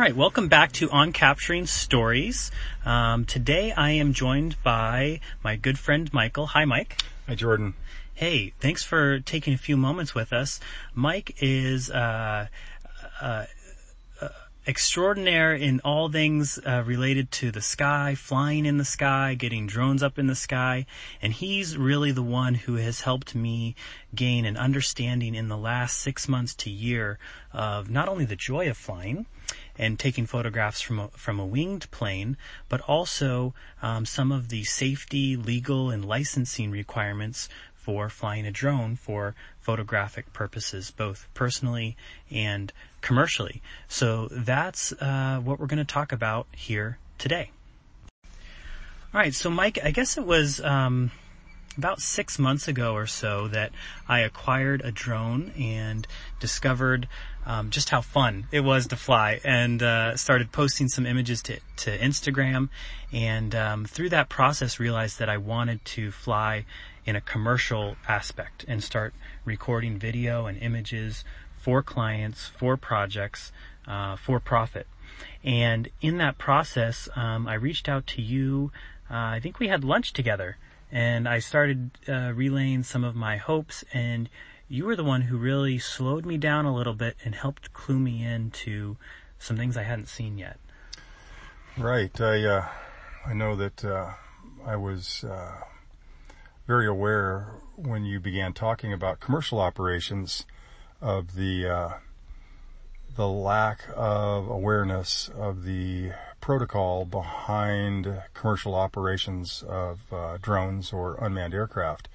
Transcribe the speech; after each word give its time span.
right, 0.00 0.16
welcome 0.16 0.48
back 0.48 0.72
to 0.72 0.90
On 0.90 1.12
Capturing 1.12 1.66
Stories. 1.66 2.50
Um, 2.86 3.26
today 3.26 3.70
I 3.72 3.90
am 3.90 4.14
joined 4.14 4.56
by 4.62 5.20
my 5.44 5.56
good 5.56 5.78
friend 5.78 6.10
Michael. 6.10 6.46
Hi, 6.46 6.64
Mike. 6.64 7.02
Hi, 7.28 7.34
Jordan. 7.34 7.74
Hey, 8.14 8.54
thanks 8.60 8.82
for 8.82 9.20
taking 9.20 9.52
a 9.52 9.58
few 9.58 9.76
moments 9.76 10.14
with 10.14 10.32
us. 10.32 10.58
Mike 10.94 11.36
is 11.42 11.90
uh, 11.90 12.46
uh, 13.20 13.44
uh, 14.22 14.28
extraordinaire 14.66 15.54
in 15.54 15.80
all 15.84 16.10
things 16.10 16.58
uh, 16.64 16.82
related 16.86 17.30
to 17.32 17.50
the 17.50 17.60
sky, 17.60 18.14
flying 18.14 18.64
in 18.64 18.78
the 18.78 18.86
sky, 18.86 19.34
getting 19.34 19.66
drones 19.66 20.02
up 20.02 20.18
in 20.18 20.28
the 20.28 20.34
sky, 20.34 20.86
and 21.20 21.34
he's 21.34 21.76
really 21.76 22.10
the 22.10 22.22
one 22.22 22.54
who 22.54 22.76
has 22.76 23.02
helped 23.02 23.34
me 23.34 23.74
gain 24.14 24.46
an 24.46 24.56
understanding 24.56 25.34
in 25.34 25.48
the 25.48 25.58
last 25.58 25.98
six 25.98 26.26
months 26.26 26.54
to 26.54 26.70
year 26.70 27.18
of 27.52 27.90
not 27.90 28.08
only 28.08 28.24
the 28.24 28.34
joy 28.34 28.66
of 28.70 28.78
flying 28.78 29.26
and 29.78 29.98
taking 29.98 30.26
photographs 30.26 30.80
from 30.80 30.98
a, 30.98 31.08
from 31.08 31.38
a 31.38 31.46
winged 31.46 31.90
plane, 31.90 32.36
but 32.68 32.80
also 32.82 33.54
um, 33.82 34.04
some 34.06 34.32
of 34.32 34.48
the 34.48 34.64
safety, 34.64 35.36
legal, 35.36 35.90
and 35.90 36.04
licensing 36.04 36.70
requirements 36.70 37.48
for 37.74 38.08
flying 38.10 38.46
a 38.46 38.50
drone 38.50 38.94
for 38.94 39.34
photographic 39.58 40.32
purposes, 40.32 40.90
both 40.90 41.28
personally 41.34 41.96
and 42.30 42.72
commercially. 43.00 43.62
So 43.88 44.28
that's 44.30 44.92
uh, 44.92 45.40
what 45.42 45.58
we're 45.58 45.66
going 45.66 45.78
to 45.78 45.84
talk 45.84 46.12
about 46.12 46.46
here 46.52 46.98
today. 47.18 47.50
All 49.12 49.20
right, 49.20 49.34
so 49.34 49.50
Mike, 49.50 49.78
I 49.82 49.90
guess 49.90 50.18
it 50.18 50.24
was 50.24 50.60
um, 50.60 51.10
about 51.76 52.00
six 52.00 52.38
months 52.38 52.68
ago 52.68 52.94
or 52.94 53.06
so 53.06 53.48
that 53.48 53.72
I 54.08 54.20
acquired 54.20 54.82
a 54.84 54.90
drone 54.90 55.52
and 55.58 56.06
discovered 56.40 57.08
um, 57.46 57.70
just 57.70 57.90
how 57.90 58.00
fun 58.00 58.46
it 58.50 58.60
was 58.60 58.88
to 58.88 58.96
fly 58.96 59.40
and 59.44 59.82
uh, 59.82 60.16
started 60.16 60.52
posting 60.52 60.88
some 60.88 61.06
images 61.06 61.42
to, 61.42 61.58
to 61.76 61.96
Instagram 61.98 62.68
and 63.12 63.54
um, 63.54 63.84
through 63.84 64.10
that 64.10 64.28
process 64.28 64.78
realized 64.78 65.18
that 65.20 65.28
I 65.28 65.36
wanted 65.36 65.84
to 65.86 66.10
fly 66.10 66.64
in 67.06 67.16
a 67.16 67.20
commercial 67.20 67.96
aspect 68.08 68.64
and 68.68 68.82
start 68.82 69.14
recording 69.44 69.98
video 69.98 70.46
and 70.46 70.58
images 70.58 71.24
for 71.56 71.82
clients, 71.82 72.46
for 72.46 72.76
projects, 72.76 73.52
uh, 73.86 74.16
for 74.16 74.40
profit. 74.40 74.86
And 75.42 75.88
in 76.00 76.18
that 76.18 76.38
process, 76.38 77.08
um, 77.16 77.46
I 77.46 77.54
reached 77.54 77.88
out 77.88 78.06
to 78.08 78.22
you. 78.22 78.70
Uh, 79.10 79.14
I 79.14 79.40
think 79.40 79.58
we 79.58 79.68
had 79.68 79.82
lunch 79.84 80.12
together 80.12 80.56
and 80.92 81.28
I 81.28 81.38
started 81.38 81.90
uh, 82.08 82.32
relaying 82.34 82.82
some 82.82 83.04
of 83.04 83.14
my 83.14 83.36
hopes 83.36 83.84
and 83.92 84.28
you 84.68 84.84
were 84.84 84.96
the 84.96 85.04
one 85.04 85.22
who 85.22 85.36
really 85.36 85.78
slowed 85.78 86.24
me 86.24 86.36
down 86.36 86.64
a 86.64 86.74
little 86.74 86.94
bit 86.94 87.16
and 87.24 87.34
helped 87.34 87.72
clue 87.72 87.98
me 87.98 88.24
into 88.24 88.96
some 89.38 89.56
things 89.56 89.76
I 89.76 89.82
hadn't 89.82 90.08
seen 90.08 90.38
yet. 90.38 90.58
Right. 91.76 92.18
I 92.20 92.44
uh, 92.44 92.68
I 93.26 93.34
know 93.34 93.56
that 93.56 93.84
uh, 93.84 94.12
I 94.64 94.76
was 94.76 95.24
uh, 95.24 95.62
very 96.66 96.86
aware 96.86 97.48
when 97.76 98.04
you 98.04 98.20
began 98.20 98.52
talking 98.52 98.92
about 98.92 99.18
commercial 99.18 99.60
operations 99.60 100.44
of 101.00 101.34
the 101.34 101.66
uh, 101.66 101.90
the 103.16 103.28
lack 103.28 103.80
of 103.96 104.48
awareness 104.48 105.28
of 105.36 105.64
the 105.64 106.12
protocol 106.40 107.04
behind 107.04 108.22
commercial 108.34 108.74
operations 108.74 109.62
of 109.68 110.00
uh, 110.12 110.38
drones 110.40 110.92
or 110.92 111.16
unmanned 111.22 111.54
aircraft 111.54 112.08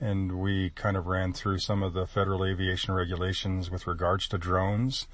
and 0.00 0.40
we 0.40 0.70
kind 0.70 0.96
of 0.96 1.06
ran 1.06 1.32
through 1.32 1.58
some 1.58 1.82
of 1.82 1.94
the 1.94 2.06
federal 2.06 2.44
aviation 2.44 2.94
regulations 2.94 3.70
with 3.70 3.86
regards 3.86 4.28
to 4.28 4.38
drones. 4.38 5.06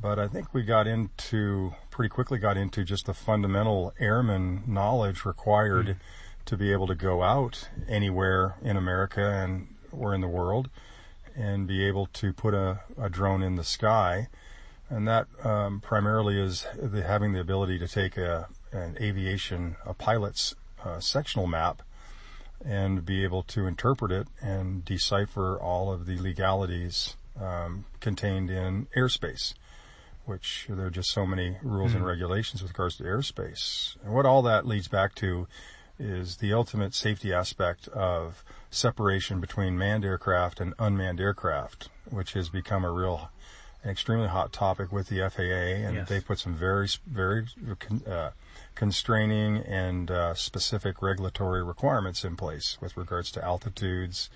But 0.00 0.18
I 0.18 0.28
think 0.28 0.52
we 0.52 0.62
got 0.62 0.86
into, 0.86 1.74
pretty 1.90 2.08
quickly 2.08 2.38
got 2.38 2.56
into 2.56 2.84
just 2.84 3.06
the 3.06 3.14
fundamental 3.14 3.92
airman 4.00 4.62
knowledge 4.66 5.24
required 5.24 5.86
mm. 5.86 5.96
to 6.46 6.56
be 6.56 6.72
able 6.72 6.86
to 6.86 6.94
go 6.94 7.22
out 7.22 7.68
anywhere 7.88 8.56
in 8.62 8.76
America 8.76 9.22
and 9.22 9.68
or 9.92 10.14
in 10.14 10.20
the 10.20 10.28
world 10.28 10.68
and 11.36 11.66
be 11.66 11.84
able 11.84 12.06
to 12.06 12.32
put 12.32 12.54
a, 12.54 12.80
a 12.98 13.08
drone 13.08 13.42
in 13.42 13.56
the 13.56 13.64
sky. 13.64 14.28
And 14.94 15.08
that 15.08 15.26
um, 15.42 15.80
primarily 15.80 16.40
is 16.40 16.66
the, 16.80 17.02
having 17.02 17.32
the 17.32 17.40
ability 17.40 17.80
to 17.80 17.88
take 17.88 18.16
a, 18.16 18.46
an 18.70 18.96
aviation, 19.00 19.74
a 19.84 19.92
pilot's 19.92 20.54
uh, 20.84 21.00
sectional 21.00 21.48
map 21.48 21.82
and 22.64 23.04
be 23.04 23.24
able 23.24 23.42
to 23.42 23.66
interpret 23.66 24.12
it 24.12 24.28
and 24.40 24.84
decipher 24.84 25.58
all 25.60 25.92
of 25.92 26.06
the 26.06 26.16
legalities 26.18 27.16
um, 27.40 27.86
contained 27.98 28.50
in 28.50 28.86
airspace, 28.96 29.54
which 30.26 30.66
there 30.68 30.86
are 30.86 30.90
just 30.90 31.10
so 31.10 31.26
many 31.26 31.56
rules 31.64 31.90
mm-hmm. 31.90 31.98
and 31.98 32.06
regulations 32.06 32.62
with 32.62 32.70
regards 32.70 32.96
to 32.98 33.02
airspace. 33.02 33.96
And 34.04 34.14
what 34.14 34.26
all 34.26 34.42
that 34.42 34.64
leads 34.64 34.86
back 34.86 35.16
to 35.16 35.48
is 35.98 36.36
the 36.36 36.52
ultimate 36.52 36.94
safety 36.94 37.32
aspect 37.32 37.88
of 37.88 38.44
separation 38.70 39.40
between 39.40 39.76
manned 39.76 40.04
aircraft 40.04 40.60
and 40.60 40.72
unmanned 40.78 41.20
aircraft, 41.20 41.88
which 42.08 42.34
has 42.34 42.48
become 42.48 42.84
a 42.84 42.92
real, 42.92 43.30
an 43.84 43.90
extremely 43.90 44.28
hot 44.28 44.52
topic 44.52 44.90
with 44.90 45.08
the 45.08 45.18
FAA, 45.30 45.86
and 45.86 45.96
yes. 45.96 46.08
they 46.08 46.20
put 46.20 46.38
some 46.38 46.54
very, 46.54 46.88
very 47.06 47.46
uh, 48.08 48.30
constraining 48.74 49.58
and 49.58 50.10
uh, 50.10 50.34
specific 50.34 51.00
regulatory 51.02 51.62
requirements 51.62 52.24
in 52.24 52.34
place 52.34 52.78
with 52.80 52.96
regards 52.96 53.30
to 53.32 53.44
altitudes 53.44 54.30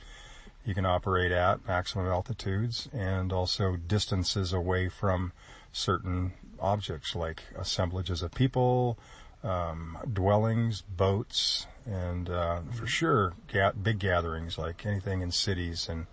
you 0.69 0.75
can 0.75 0.84
operate 0.84 1.32
at 1.32 1.66
maximum 1.66 2.06
altitudes 2.06 2.91
and 2.92 3.32
also 3.32 3.76
distances 3.76 4.53
away 4.53 4.86
from 4.88 5.32
certain 5.72 6.34
objects 6.60 7.16
like 7.16 7.44
assemblages 7.56 8.22
of 8.22 8.34
people, 8.34 8.98
um, 9.42 9.97
dwellings, 10.12 10.82
boats, 10.82 11.66
and 11.86 12.28
uh, 12.28 12.60
for 12.72 12.86
sure 12.86 13.32
ga- 13.50 13.72
big 13.72 13.98
gatherings 13.98 14.59
like 14.59 14.84
anything 14.84 15.22
in 15.22 15.30
cities 15.30 15.88
and 15.88 16.06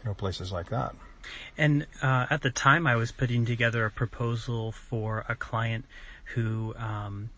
you 0.00 0.06
know 0.06 0.14
places 0.14 0.50
like 0.50 0.68
that. 0.70 0.96
And 1.56 1.86
uh, 2.02 2.26
at 2.30 2.42
the 2.42 2.50
time, 2.50 2.86
I 2.86 2.96
was 2.96 3.12
putting 3.12 3.44
together 3.44 3.84
a 3.84 3.90
proposal 3.90 4.72
for 4.72 5.24
a 5.28 5.34
client 5.34 5.84
who 6.34 6.74
um, 6.76 7.30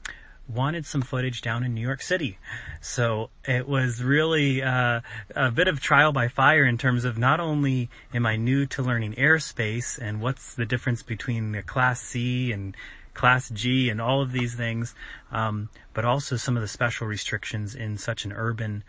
wanted 0.48 0.84
some 0.84 1.02
footage 1.02 1.40
down 1.40 1.64
in 1.64 1.74
New 1.74 1.80
York 1.80 2.02
City. 2.02 2.38
So 2.80 3.30
it 3.44 3.66
was 3.66 4.02
really 4.02 4.62
uh, 4.62 5.00
a 5.34 5.50
bit 5.50 5.68
of 5.68 5.80
trial 5.80 6.12
by 6.12 6.28
fire 6.28 6.64
in 6.64 6.78
terms 6.78 7.04
of 7.04 7.16
not 7.16 7.40
only 7.40 7.88
am 8.12 8.26
I 8.26 8.36
new 8.36 8.66
to 8.66 8.82
learning 8.82 9.14
airspace 9.14 9.98
and 9.98 10.20
what's 10.20 10.54
the 10.54 10.66
difference 10.66 11.02
between 11.02 11.52
the 11.52 11.62
Class 11.62 12.00
C 12.02 12.52
and 12.52 12.76
Class 13.14 13.48
G 13.48 13.88
and 13.88 14.00
all 14.00 14.20
of 14.20 14.32
these 14.32 14.54
things, 14.54 14.94
um, 15.32 15.70
but 15.94 16.04
also 16.04 16.36
some 16.36 16.56
of 16.56 16.62
the 16.62 16.68
special 16.68 17.06
restrictions 17.06 17.74
in 17.74 17.96
such 17.96 18.24
an 18.24 18.32
urban 18.32 18.84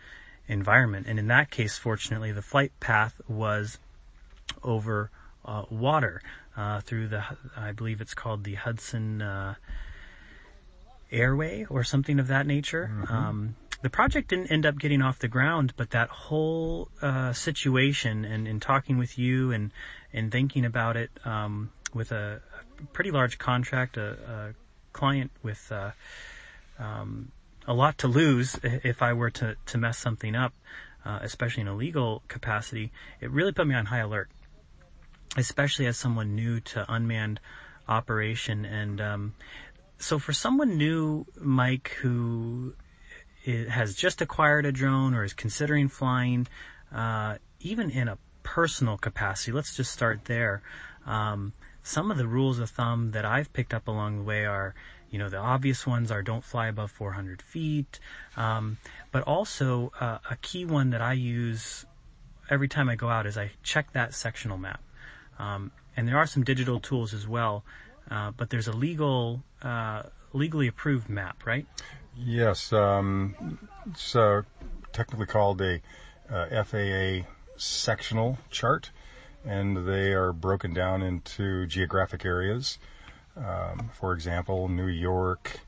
environment. 0.48 1.06
And 1.08 1.18
in 1.18 1.28
that 1.28 1.50
case, 1.50 1.78
fortunately, 1.78 2.32
the 2.32 2.42
flight 2.42 2.72
path 2.80 3.20
was 3.28 3.78
over 4.62 5.10
uh, 5.44 5.64
water 5.70 6.22
uh, 6.56 6.80
through 6.80 7.08
the, 7.08 7.24
I 7.56 7.72
believe 7.72 8.00
it's 8.00 8.14
called 8.14 8.44
the 8.44 8.54
Hudson 8.54 9.22
uh, 9.22 9.54
airway 11.10 11.66
or 11.68 11.84
something 11.84 12.18
of 12.18 12.28
that 12.28 12.46
nature. 12.46 12.90
Mm-hmm. 12.92 13.14
Um, 13.14 13.56
the 13.82 13.90
project 13.90 14.28
didn't 14.28 14.50
end 14.50 14.66
up 14.66 14.78
getting 14.78 15.02
off 15.02 15.18
the 15.18 15.28
ground, 15.28 15.74
but 15.76 15.90
that 15.90 16.08
whole 16.08 16.88
uh, 17.02 17.32
situation 17.32 18.24
and 18.24 18.48
in 18.48 18.58
talking 18.58 18.98
with 18.98 19.18
you 19.18 19.52
and 19.52 19.72
and 20.12 20.32
thinking 20.32 20.64
about 20.64 20.96
it 20.96 21.10
um, 21.24 21.70
with 21.92 22.10
a, 22.10 22.40
a, 22.80 22.86
pretty 22.86 23.10
large 23.10 23.38
contract, 23.38 23.96
a, 23.98 24.12
a 24.12 24.54
client 24.92 25.30
with 25.42 25.70
uh, 25.70 25.90
um, 26.78 27.30
a 27.66 27.74
lot 27.74 27.98
to 27.98 28.08
lose 28.08 28.58
if 28.62 29.02
I 29.02 29.12
were 29.12 29.30
to 29.30 29.56
to 29.66 29.78
mess 29.78 29.98
something 29.98 30.34
up, 30.34 30.54
uh, 31.06 31.20
especially 31.22 31.60
in 31.62 31.68
a 31.68 31.76
legal 31.76 32.22
capacity, 32.28 32.92
it 33.20 33.30
really 33.30 33.52
put 33.52 33.66
me 33.66 33.74
on 33.74 33.86
high 33.86 34.00
alert, 34.00 34.28
especially 35.36 35.86
as 35.86 35.96
someone 35.96 36.34
new 36.34 36.60
to 36.60 36.84
unmanned 36.92 37.40
operation 37.88 38.64
and 38.64 39.00
um, 39.00 39.34
so 39.98 40.18
for 40.18 40.32
someone 40.32 40.76
new, 40.76 41.26
Mike, 41.40 41.96
who 42.00 42.74
has 43.44 43.94
just 43.94 44.20
acquired 44.20 44.66
a 44.66 44.72
drone 44.72 45.14
or 45.14 45.24
is 45.24 45.32
considering 45.32 45.88
flying, 45.88 46.46
uh, 46.92 47.36
even 47.60 47.90
in 47.90 48.08
a 48.08 48.18
personal 48.42 48.96
capacity, 48.96 49.52
let's 49.52 49.76
just 49.76 49.92
start 49.92 50.24
there. 50.24 50.62
Um, 51.06 51.52
some 51.82 52.10
of 52.10 52.18
the 52.18 52.26
rules 52.26 52.58
of 52.58 52.70
thumb 52.70 53.12
that 53.12 53.24
I've 53.24 53.52
picked 53.52 53.72
up 53.72 53.88
along 53.88 54.18
the 54.18 54.24
way 54.24 54.44
are, 54.44 54.74
you 55.10 55.18
know, 55.18 55.28
the 55.28 55.38
obvious 55.38 55.86
ones 55.86 56.10
are 56.10 56.22
don't 56.22 56.44
fly 56.44 56.66
above 56.66 56.90
400 56.90 57.42
feet, 57.42 57.98
um, 58.36 58.78
but 59.12 59.22
also 59.22 59.92
uh, 60.00 60.18
a 60.30 60.36
key 60.36 60.64
one 60.64 60.90
that 60.90 61.00
I 61.00 61.12
use 61.14 61.86
every 62.50 62.68
time 62.68 62.88
I 62.88 62.96
go 62.96 63.08
out 63.08 63.26
is 63.26 63.36
I 63.36 63.50
check 63.62 63.92
that 63.92 64.14
sectional 64.14 64.58
map. 64.58 64.80
Um, 65.38 65.70
and 65.96 66.06
there 66.06 66.16
are 66.16 66.26
some 66.26 66.44
digital 66.44 66.80
tools 66.80 67.14
as 67.14 67.26
well 67.26 67.64
uh, 68.10 68.30
but 68.36 68.50
there's 68.50 68.68
a 68.68 68.72
legal, 68.72 69.42
uh, 69.62 70.02
legally 70.32 70.68
approved 70.68 71.08
map, 71.08 71.44
right? 71.44 71.66
Yes, 72.16 72.72
um, 72.72 73.58
it's 73.90 74.14
uh, 74.14 74.42
technically 74.92 75.26
called 75.26 75.60
a 75.60 75.80
uh, 76.30 76.62
FAA 76.64 77.28
sectional 77.56 78.38
chart, 78.50 78.90
and 79.44 79.88
they 79.88 80.12
are 80.12 80.32
broken 80.32 80.72
down 80.72 81.02
into 81.02 81.66
geographic 81.66 82.24
areas. 82.24 82.78
Um, 83.36 83.90
for 83.92 84.12
example, 84.12 84.68
New 84.68 84.86
York, 84.86 85.60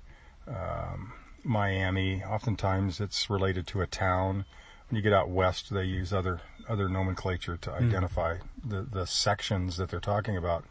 um, 0.47 1.13
Miami. 1.45 2.23
Oftentimes, 2.25 3.01
it's 3.01 3.29
related 3.29 3.67
to 3.69 3.81
a 3.81 3.87
town. 3.87 4.45
When 4.89 4.97
you 4.97 5.03
get 5.03 5.13
out 5.13 5.29
west, 5.29 5.73
they 5.73 5.85
use 5.85 6.13
other 6.13 6.41
other 6.69 6.89
nomenclature 6.89 7.57
to 7.59 7.73
identify 7.73 8.39
the 8.65 8.83
the 8.83 9.07
sections 9.07 9.77
that 9.77 9.91
they're 9.91 10.01
talking 10.01 10.37
about. 10.37 10.65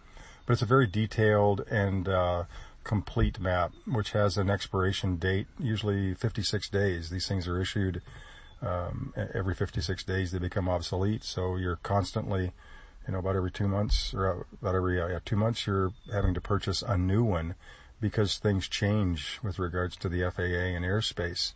But 0.45 0.53
it's 0.53 0.61
a 0.61 0.65
very 0.65 0.87
detailed 0.87 1.61
and 1.69 2.07
uh, 2.07 2.45
complete 2.87 3.37
map, 3.37 3.73
which 3.85 4.11
has 4.11 4.37
an 4.37 4.49
expiration 4.49 5.17
date, 5.17 5.47
usually 5.59 6.13
56 6.13 6.69
days. 6.69 7.09
These 7.09 7.27
things 7.27 7.45
are 7.47 7.61
issued 7.61 8.01
um, 8.61 9.13
every 9.33 9.53
56 9.53 10.03
days. 10.05 10.31
They 10.31 10.39
become 10.39 10.69
obsolete, 10.69 11.25
so 11.25 11.57
you're 11.57 11.75
constantly, 11.83 12.53
you 13.07 13.13
know, 13.13 13.19
about 13.19 13.35
every 13.35 13.51
two 13.51 13.67
months 13.67 14.13
or 14.13 14.45
about 14.61 14.75
every 14.75 15.01
uh, 15.01 15.07
yeah, 15.07 15.19
two 15.23 15.35
months, 15.35 15.65
you're 15.65 15.93
having 16.11 16.33
to 16.33 16.41
purchase 16.41 16.81
a 16.81 16.97
new 16.97 17.23
one 17.23 17.55
because 18.01 18.37
things 18.37 18.67
change 18.67 19.39
with 19.41 19.59
regards 19.59 19.95
to 19.97 20.09
the 20.09 20.29
FAA 20.29 20.75
and 20.75 20.85
airspace. 20.85 21.53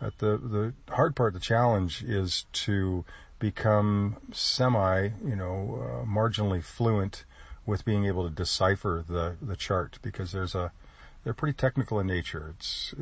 But 0.00 0.18
the 0.18 0.36
the 0.36 0.74
hard 0.92 1.16
part, 1.16 1.32
the 1.32 1.40
challenge, 1.40 2.02
is 2.02 2.46
to 2.52 3.04
become 3.38 4.16
semi, 4.32 5.10
you 5.24 5.36
know, 5.36 6.02
uh, 6.02 6.06
marginally 6.06 6.62
fluent 6.62 7.24
with 7.64 7.84
being 7.84 8.04
able 8.04 8.28
to 8.28 8.34
decipher 8.34 9.04
the 9.08 9.36
the 9.40 9.56
chart 9.56 9.98
because 10.02 10.32
there's 10.32 10.54
a 10.54 10.72
they're 11.24 11.34
pretty 11.34 11.56
technical 11.56 12.00
in 12.00 12.06
nature. 12.06 12.54
It's 12.56 12.94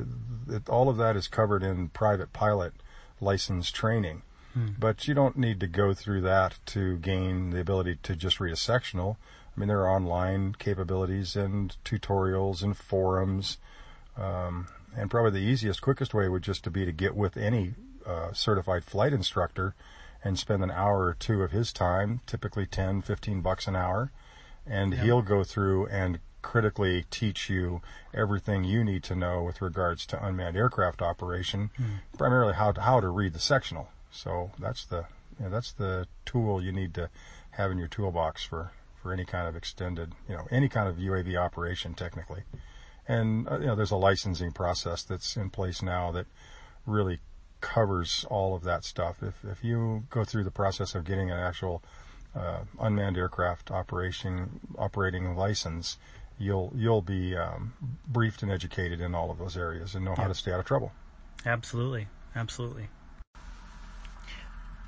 it, 0.48 0.68
all 0.68 0.88
of 0.88 0.98
that 0.98 1.16
is 1.16 1.26
covered 1.26 1.62
in 1.62 1.88
private 1.88 2.32
pilot 2.32 2.74
license 3.20 3.70
training. 3.70 4.22
Hmm. 4.54 4.68
But 4.78 5.06
you 5.06 5.14
don't 5.14 5.36
need 5.36 5.60
to 5.60 5.66
go 5.66 5.94
through 5.94 6.22
that 6.22 6.58
to 6.66 6.96
gain 6.98 7.50
the 7.50 7.60
ability 7.60 7.98
to 8.02 8.16
just 8.16 8.40
read 8.40 8.52
a 8.52 8.56
sectional. 8.56 9.16
I 9.56 9.60
mean, 9.60 9.68
there 9.68 9.80
are 9.80 9.94
online 9.94 10.54
capabilities 10.58 11.36
and 11.36 11.76
tutorials 11.84 12.62
and 12.62 12.76
forums. 12.76 13.58
Um, 14.16 14.68
and 14.96 15.10
probably 15.10 15.40
the 15.40 15.46
easiest, 15.46 15.82
quickest 15.82 16.14
way 16.14 16.28
would 16.28 16.42
just 16.42 16.64
to 16.64 16.70
be 16.70 16.84
to 16.84 16.92
get 16.92 17.14
with 17.14 17.36
any 17.36 17.74
uh, 18.04 18.32
certified 18.32 18.84
flight 18.84 19.12
instructor 19.12 19.74
and 20.22 20.38
spend 20.38 20.62
an 20.62 20.70
hour 20.70 21.06
or 21.06 21.14
two 21.14 21.42
of 21.42 21.52
his 21.52 21.72
time, 21.72 22.20
typically 22.26 22.66
10, 22.66 23.02
15 23.02 23.40
bucks 23.40 23.66
an 23.66 23.76
hour. 23.76 24.10
And 24.66 24.92
yeah. 24.92 25.02
he'll 25.02 25.22
go 25.22 25.44
through 25.44 25.86
and 25.86 26.18
critically 26.42 27.04
teach 27.10 27.48
you 27.48 27.82
everything 28.14 28.64
you 28.64 28.84
need 28.84 29.02
to 29.04 29.14
know 29.14 29.42
with 29.42 29.62
regards 29.62 30.06
to 30.06 30.24
unmanned 30.24 30.56
aircraft 30.56 31.02
operation, 31.02 31.70
mm. 31.78 32.00
primarily 32.16 32.54
how 32.54 32.72
to, 32.72 32.80
how 32.80 33.00
to 33.00 33.08
read 33.08 33.32
the 33.32 33.38
sectional. 33.38 33.88
So 34.10 34.50
that's 34.58 34.84
the 34.84 35.04
you 35.38 35.44
know, 35.44 35.50
that's 35.50 35.72
the 35.72 36.06
tool 36.24 36.62
you 36.62 36.72
need 36.72 36.94
to 36.94 37.10
have 37.52 37.70
in 37.70 37.78
your 37.78 37.88
toolbox 37.88 38.44
for 38.44 38.72
for 39.00 39.12
any 39.12 39.24
kind 39.24 39.48
of 39.48 39.56
extended 39.56 40.12
you 40.28 40.36
know 40.36 40.46
any 40.50 40.68
kind 40.68 40.88
of 40.88 40.96
UAV 40.96 41.36
operation 41.36 41.94
technically. 41.94 42.42
And 43.08 43.48
uh, 43.48 43.58
you 43.58 43.66
know 43.66 43.76
there's 43.76 43.90
a 43.90 43.96
licensing 43.96 44.52
process 44.52 45.02
that's 45.02 45.36
in 45.36 45.50
place 45.50 45.82
now 45.82 46.12
that 46.12 46.26
really 46.86 47.20
covers 47.60 48.24
all 48.30 48.54
of 48.54 48.64
that 48.64 48.84
stuff. 48.84 49.22
If 49.22 49.44
if 49.44 49.64
you 49.64 50.04
go 50.10 50.24
through 50.24 50.44
the 50.44 50.50
process 50.50 50.94
of 50.94 51.04
getting 51.04 51.30
an 51.30 51.38
actual 51.38 51.82
uh, 52.34 52.60
unmanned 52.80 53.16
aircraft 53.16 53.70
operation 53.70 54.60
operating 54.78 55.36
license, 55.36 55.98
you'll 56.38 56.72
you'll 56.74 57.02
be 57.02 57.36
um, 57.36 57.72
briefed 58.06 58.42
and 58.42 58.50
educated 58.50 59.00
in 59.00 59.14
all 59.14 59.30
of 59.30 59.38
those 59.38 59.56
areas 59.56 59.94
and 59.94 60.04
know 60.04 60.14
how 60.16 60.28
to 60.28 60.34
stay 60.34 60.52
out 60.52 60.60
of 60.60 60.66
trouble. 60.66 60.92
Absolutely, 61.46 62.08
absolutely. 62.34 62.88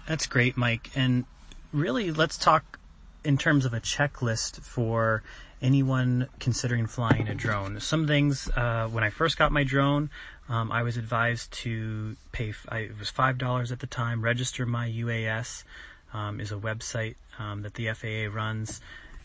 That's 0.07 0.27
great, 0.27 0.57
Mike. 0.57 0.91
And 0.95 1.25
really, 1.73 2.11
let's 2.11 2.37
talk 2.37 2.79
in 3.25 3.39
terms 3.39 3.65
of 3.65 3.73
a 3.73 3.81
checklist 3.81 4.61
for 4.61 5.23
anyone 5.61 6.29
considering 6.41 6.87
flying 6.87 7.29
a 7.29 7.35
drone. 7.35 7.79
Some 7.81 8.07
things, 8.07 8.51
uh, 8.57 8.89
when 8.89 9.05
I 9.05 9.11
first 9.11 9.39
got 9.39 9.53
my 9.53 9.63
drone, 9.63 10.11
um, 10.49 10.73
I 10.73 10.83
was 10.83 10.97
advised 10.97 11.53
to 11.53 12.17
pay. 12.33 12.53
I, 12.69 12.79
it 12.79 12.99
was 12.99 13.11
five 13.11 13.39
dollars 13.39 13.71
at 13.71 13.79
the 13.79 13.87
time. 13.87 14.23
Register 14.23 14.67
my 14.67 14.89
UAS 14.89 15.63
um, 16.13 16.41
is 16.41 16.51
a 16.51 16.57
website 16.57 17.15
um, 17.39 17.63
that 17.63 17.75
the 17.75 17.93
FAA 17.93 18.35
runs, 18.35 18.81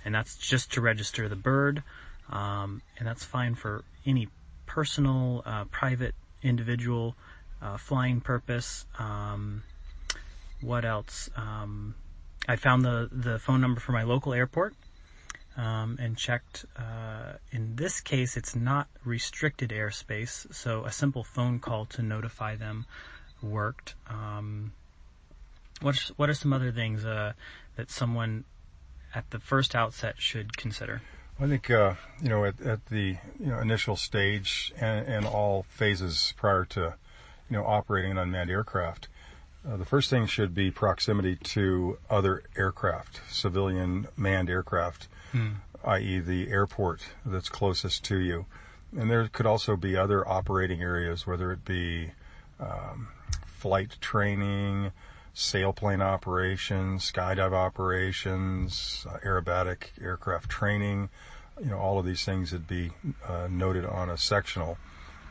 and 0.05 0.13
that's 0.13 0.37
just 0.37 0.71
to 0.73 0.81
register 0.81 1.27
the 1.27 1.35
bird. 1.35 1.83
Um, 2.29 2.81
and 2.97 3.07
that's 3.07 3.23
fine 3.23 3.55
for 3.55 3.83
any 4.05 4.27
personal, 4.65 5.41
uh, 5.45 5.63
private, 5.65 6.13
individual 6.43 7.15
uh, 7.61 7.77
flying 7.77 8.21
purpose. 8.21 8.85
What 10.61 10.85
else? 10.85 11.29
Um, 11.35 11.95
I 12.47 12.55
found 12.55 12.83
the 12.83 13.09
the 13.11 13.39
phone 13.39 13.61
number 13.61 13.79
for 13.79 13.91
my 13.91 14.03
local 14.03 14.33
airport 14.33 14.75
um, 15.57 15.97
and 15.99 16.17
checked. 16.17 16.65
Uh, 16.77 17.33
in 17.51 17.75
this 17.75 17.99
case, 17.99 18.37
it's 18.37 18.55
not 18.55 18.87
restricted 19.03 19.71
airspace, 19.71 20.53
so 20.53 20.85
a 20.85 20.91
simple 20.91 21.23
phone 21.23 21.59
call 21.59 21.85
to 21.87 22.01
notify 22.01 22.55
them 22.55 22.85
worked. 23.41 23.95
Um, 24.07 24.73
what 25.81 25.97
what 26.15 26.29
are 26.29 26.33
some 26.33 26.53
other 26.53 26.71
things 26.71 27.05
uh, 27.05 27.33
that 27.75 27.91
someone 27.91 28.45
at 29.13 29.29
the 29.31 29.39
first 29.39 29.75
outset 29.75 30.15
should 30.17 30.57
consider? 30.57 31.01
I 31.39 31.47
think 31.47 31.69
uh, 31.69 31.95
you 32.21 32.29
know 32.29 32.45
at, 32.45 32.59
at 32.61 32.85
the 32.87 33.17
you 33.39 33.45
know 33.47 33.59
initial 33.59 33.95
stage 33.95 34.73
and, 34.79 35.07
and, 35.07 35.25
all 35.25 35.65
phases 35.69 36.33
prior 36.37 36.65
to 36.65 36.95
you 37.49 37.57
know 37.57 37.65
operating 37.65 38.11
an 38.11 38.17
unmanned 38.17 38.49
aircraft, 38.49 39.07
uh, 39.67 39.77
the 39.77 39.85
first 39.85 40.09
thing 40.09 40.25
should 40.25 40.53
be 40.53 40.71
proximity 40.71 41.35
to 41.35 41.97
other 42.09 42.43
aircraft, 42.55 43.21
civilian 43.29 44.07
manned 44.15 44.49
aircraft, 44.49 45.07
hmm. 45.31 45.49
i.e., 45.83 46.19
the 46.19 46.49
airport 46.49 47.01
that's 47.25 47.49
closest 47.49 48.03
to 48.05 48.17
you. 48.17 48.45
And 48.97 49.11
there 49.11 49.27
could 49.27 49.45
also 49.45 49.75
be 49.75 49.97
other 49.97 50.27
operating 50.27 50.81
areas, 50.81 51.27
whether 51.27 51.51
it 51.51 51.65
be 51.65 52.11
um, 52.59 53.09
flight 53.45 53.97
training, 53.99 54.91
sailplane 55.35 56.01
operations, 56.01 57.11
skydive 57.11 57.53
operations, 57.53 59.05
uh, 59.09 59.17
aerobatic 59.25 59.89
aircraft 60.01 60.49
training. 60.49 61.09
You 61.59 61.71
know, 61.71 61.77
all 61.77 61.99
of 61.99 62.05
these 62.05 62.23
things 62.23 62.53
would 62.53 62.67
be 62.67 62.91
uh, 63.27 63.47
noted 63.49 63.85
on 63.85 64.09
a 64.09 64.17
sectional. 64.17 64.77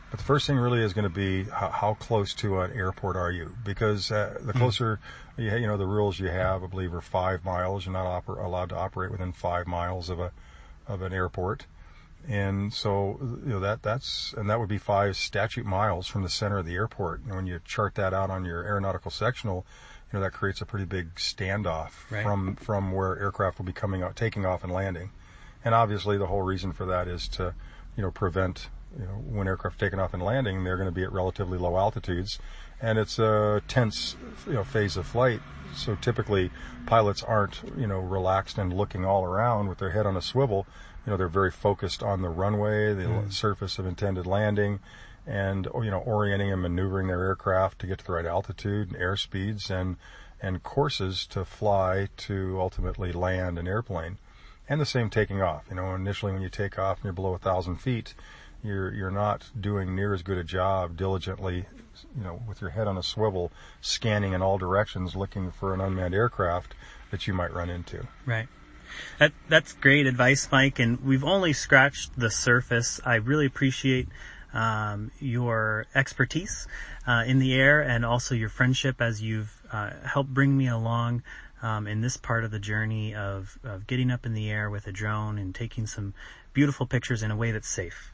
But 0.09 0.19
the 0.19 0.25
first 0.25 0.47
thing 0.47 0.57
really 0.57 0.81
is 0.81 0.93
going 0.93 1.03
to 1.03 1.09
be 1.09 1.43
how, 1.43 1.69
how 1.69 1.93
close 1.95 2.33
to 2.35 2.61
an 2.61 2.71
airport 2.71 3.17
are 3.17 3.31
you? 3.31 3.55
Because 3.65 4.11
uh, 4.11 4.37
the 4.41 4.53
hmm. 4.53 4.59
closer, 4.59 4.99
mm-hmm. 5.37 5.41
you, 5.41 5.61
you 5.61 5.67
know, 5.67 5.77
the 5.77 5.87
rules 5.87 6.19
you 6.19 6.27
have, 6.27 6.63
I 6.63 6.67
believe, 6.67 6.93
are 6.93 7.01
five 7.01 7.43
miles. 7.43 7.85
You're 7.85 7.93
not 7.93 8.25
oper- 8.25 8.43
allowed 8.43 8.69
to 8.69 8.77
operate 8.77 9.11
within 9.11 9.33
five 9.33 9.67
miles 9.67 10.09
of 10.09 10.19
a 10.19 10.31
of 10.87 11.01
an 11.01 11.13
airport. 11.13 11.65
And 12.27 12.73
so, 12.73 13.17
you 13.21 13.53
know, 13.53 13.59
that, 13.59 13.83
that's, 13.83 14.33
and 14.33 14.49
that 14.49 14.59
would 14.59 14.69
be 14.69 14.77
five 14.77 15.15
statute 15.15 15.65
miles 15.65 16.07
from 16.07 16.23
the 16.23 16.29
center 16.29 16.57
of 16.57 16.65
the 16.65 16.75
airport. 16.75 17.21
And 17.21 17.35
when 17.35 17.47
you 17.47 17.59
chart 17.63 17.95
that 17.95 18.13
out 18.13 18.29
on 18.29 18.43
your 18.43 18.63
aeronautical 18.65 19.11
sectional, 19.11 19.65
you 20.11 20.19
know, 20.19 20.23
that 20.23 20.33
creates 20.33 20.61
a 20.61 20.65
pretty 20.65 20.85
big 20.85 21.15
standoff 21.15 22.09
right. 22.09 22.23
from, 22.23 22.55
from 22.55 22.91
where 22.91 23.17
aircraft 23.17 23.59
will 23.59 23.65
be 23.65 23.73
coming 23.73 24.03
out, 24.03 24.15
taking 24.15 24.45
off 24.45 24.63
and 24.63 24.73
landing. 24.73 25.11
And 25.63 25.73
obviously 25.73 26.17
the 26.17 26.27
whole 26.27 26.41
reason 26.41 26.73
for 26.73 26.85
that 26.85 27.07
is 27.07 27.27
to, 27.29 27.53
you 27.95 28.03
know, 28.03 28.11
prevent, 28.11 28.69
you 28.97 29.05
know, 29.05 29.13
when 29.25 29.47
aircraft 29.47 29.79
taking 29.79 29.99
off 29.99 30.13
and 30.13 30.23
landing, 30.23 30.63
they're 30.63 30.77
going 30.77 30.89
to 30.89 30.95
be 30.95 31.03
at 31.03 31.11
relatively 31.11 31.57
low 31.57 31.77
altitudes 31.77 32.39
and 32.81 32.99
it's 32.99 33.17
a 33.17 33.61
tense, 33.67 34.15
you 34.45 34.53
know, 34.53 34.63
phase 34.63 34.97
of 34.97 35.07
flight. 35.07 35.41
So 35.73 35.95
typically 35.95 36.51
pilots 36.85 37.23
aren't, 37.23 37.61
you 37.77 37.87
know, 37.87 37.99
relaxed 37.99 38.57
and 38.57 38.71
looking 38.71 39.05
all 39.05 39.23
around 39.23 39.67
with 39.67 39.79
their 39.79 39.91
head 39.91 40.05
on 40.05 40.15
a 40.15 40.21
swivel. 40.21 40.67
You 41.05 41.11
know, 41.11 41.17
they're 41.17 41.27
very 41.27 41.51
focused 41.51 42.03
on 42.03 42.21
the 42.21 42.29
runway, 42.29 42.93
the 42.93 43.03
mm. 43.03 43.33
surface 43.33 43.79
of 43.79 43.85
intended 43.85 44.27
landing, 44.27 44.79
and 45.27 45.67
you 45.83 45.91
know 45.91 45.99
orienting 45.99 46.51
and 46.51 46.61
maneuvering 46.61 47.07
their 47.07 47.21
aircraft 47.21 47.79
to 47.79 47.87
get 47.87 47.99
to 47.99 48.05
the 48.05 48.13
right 48.13 48.25
altitude 48.25 48.87
and 48.87 48.97
air 48.97 49.17
speeds 49.17 49.69
and 49.69 49.97
and 50.41 50.63
courses 50.63 51.27
to 51.27 51.43
fly 51.43 52.07
to 52.15 52.57
ultimately 52.59 53.11
land 53.11 53.59
an 53.59 53.67
airplane 53.67 54.17
and 54.69 54.79
the 54.79 54.85
same 54.85 55.09
taking 55.09 55.41
off 55.41 55.65
you 55.69 55.75
know 55.75 55.93
initially 55.93 56.31
when 56.31 56.41
you 56.41 56.49
take 56.49 56.79
off 56.79 56.97
and 56.97 57.03
you're 57.03 57.13
below 57.13 57.33
a 57.33 57.39
thousand 57.39 57.75
feet 57.75 58.13
you're 58.63 58.93
you're 58.93 59.11
not 59.11 59.49
doing 59.59 59.95
near 59.95 60.13
as 60.13 60.23
good 60.23 60.37
a 60.37 60.43
job 60.43 60.97
diligently 60.97 61.65
you 62.15 62.23
know 62.23 62.41
with 62.47 62.61
your 62.61 62.71
head 62.71 62.87
on 62.87 62.97
a 62.97 63.03
swivel 63.03 63.51
scanning 63.81 64.33
in 64.33 64.41
all 64.41 64.57
directions 64.57 65.15
looking 65.15 65.51
for 65.51 65.73
an 65.73 65.81
unmanned 65.81 66.13
aircraft 66.13 66.73
that 67.11 67.27
you 67.27 67.33
might 67.33 67.53
run 67.53 67.69
into. 67.69 68.07
Right. 68.25 68.47
That, 69.19 69.33
that's 69.49 69.73
great 69.73 70.07
advice, 70.07 70.47
Mike, 70.51 70.79
and 70.79 71.03
we've 71.03 71.23
only 71.23 71.53
scratched 71.53 72.17
the 72.17 72.29
surface. 72.29 72.99
I 73.05 73.15
really 73.15 73.45
appreciate 73.45 74.07
um, 74.53 75.11
your 75.19 75.85
expertise 75.93 76.67
uh, 77.05 77.23
in 77.27 77.39
the 77.39 77.53
air 77.53 77.81
and 77.81 78.05
also 78.05 78.33
your 78.33 78.49
friendship 78.49 79.01
as 79.01 79.21
you've 79.21 79.61
uh, 79.71 79.91
helped 80.03 80.33
bring 80.33 80.57
me 80.57 80.67
along 80.67 81.23
um, 81.61 81.87
in 81.87 82.01
this 82.01 82.17
part 82.17 82.43
of 82.43 82.51
the 82.51 82.59
journey 82.59 83.13
of, 83.13 83.59
of 83.63 83.87
getting 83.87 84.09
up 84.09 84.25
in 84.25 84.33
the 84.33 84.49
air 84.49 84.69
with 84.69 84.87
a 84.87 84.91
drone 84.91 85.37
and 85.37 85.53
taking 85.53 85.85
some 85.85 86.13
beautiful 86.53 86.85
pictures 86.85 87.23
in 87.23 87.31
a 87.31 87.35
way 87.35 87.51
that's 87.51 87.67
safe 87.67 88.13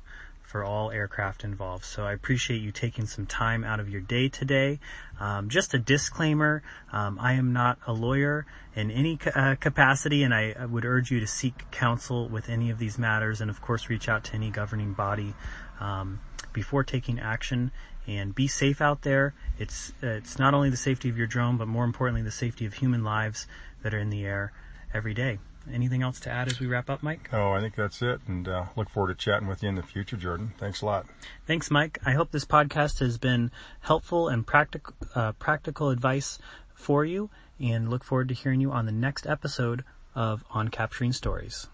for 0.53 0.63
all 0.63 0.91
aircraft 0.91 1.43
involved. 1.43 1.83
So 1.83 2.05
I 2.05 2.13
appreciate 2.13 2.61
you 2.61 2.71
taking 2.71 3.07
some 3.07 3.25
time 3.25 3.63
out 3.63 3.79
of 3.79 3.89
your 3.89 4.01
day 4.01 4.29
today. 4.29 4.79
Um, 5.19 5.49
just 5.49 5.73
a 5.73 5.79
disclaimer, 5.79 6.61
um, 6.91 7.17
I 7.19 7.33
am 7.33 7.53
not 7.53 7.79
a 7.87 7.91
lawyer 7.91 8.45
in 8.75 8.91
any 8.91 9.17
uh, 9.33 9.55
capacity 9.59 10.21
and 10.21 10.31
I 10.31 10.67
would 10.67 10.85
urge 10.85 11.09
you 11.09 11.19
to 11.19 11.25
seek 11.25 11.71
counsel 11.71 12.29
with 12.29 12.49
any 12.49 12.69
of 12.69 12.77
these 12.77 12.99
matters 12.99 13.41
and 13.41 13.49
of 13.49 13.63
course 13.63 13.89
reach 13.89 14.07
out 14.07 14.25
to 14.25 14.35
any 14.35 14.51
governing 14.51 14.93
body 14.93 15.33
um, 15.79 16.19
before 16.53 16.83
taking 16.83 17.19
action 17.19 17.71
and 18.05 18.35
be 18.35 18.45
safe 18.45 18.79
out 18.79 19.01
there. 19.01 19.33
It's, 19.57 19.91
uh, 20.03 20.07
it's 20.21 20.37
not 20.37 20.53
only 20.53 20.69
the 20.69 20.77
safety 20.77 21.09
of 21.09 21.17
your 21.17 21.25
drone, 21.25 21.57
but 21.57 21.67
more 21.67 21.83
importantly, 21.83 22.21
the 22.21 22.29
safety 22.29 22.67
of 22.67 22.75
human 22.75 23.03
lives 23.03 23.47
that 23.81 23.91
are 23.91 23.99
in 23.99 24.11
the 24.11 24.23
air 24.23 24.53
every 24.93 25.15
day. 25.15 25.39
Anything 25.71 26.01
else 26.01 26.19
to 26.21 26.29
add 26.29 26.47
as 26.47 26.59
we 26.59 26.67
wrap 26.67 26.89
up, 26.89 27.01
Mike? 27.01 27.29
Oh, 27.31 27.51
I 27.51 27.61
think 27.61 27.75
that's 27.75 28.01
it. 28.01 28.19
And 28.27 28.47
uh, 28.47 28.65
look 28.75 28.89
forward 28.89 29.17
to 29.17 29.23
chatting 29.23 29.47
with 29.47 29.63
you 29.63 29.69
in 29.69 29.75
the 29.75 29.83
future, 29.83 30.17
Jordan. 30.17 30.53
Thanks 30.57 30.81
a 30.81 30.85
lot. 30.85 31.05
Thanks, 31.47 31.71
Mike. 31.71 31.99
I 32.05 32.11
hope 32.11 32.31
this 32.31 32.45
podcast 32.45 32.99
has 32.99 33.17
been 33.17 33.51
helpful 33.81 34.27
and 34.27 34.45
practical, 34.45 34.93
uh, 35.15 35.31
practical 35.33 35.89
advice 35.89 36.37
for 36.73 37.05
you, 37.05 37.29
and 37.59 37.89
look 37.89 38.03
forward 38.03 38.27
to 38.29 38.33
hearing 38.33 38.59
you 38.59 38.71
on 38.71 38.85
the 38.85 38.91
next 38.91 39.25
episode 39.25 39.83
of 40.15 40.43
On 40.51 40.67
Capturing 40.67 41.13
Stories. 41.13 41.67